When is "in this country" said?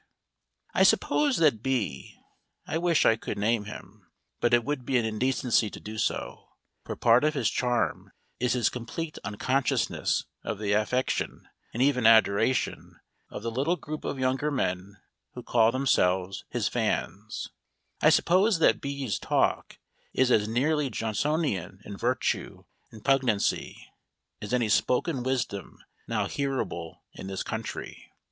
27.13-28.11